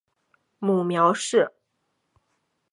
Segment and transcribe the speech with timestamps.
[0.57, 1.51] 母苗氏。